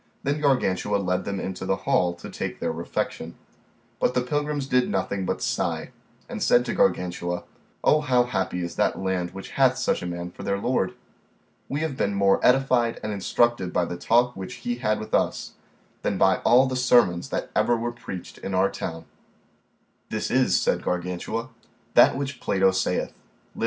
[0.23, 3.35] Then Gargantua led them into the hall to take their refection;
[3.99, 5.91] but the pilgrims did nothing but sigh,
[6.27, 7.43] and said to Gargantua,
[7.83, 10.95] O how happy is that land which hath such a man for their lord!
[11.69, 15.51] We have been more edified and instructed by the talk which he had with us,
[16.01, 19.05] than by all the sermons that ever were preached in our town.
[20.09, 21.49] This is, said Gargantua,
[21.93, 23.13] that which Plato saith,
[23.53, 23.59] Lib.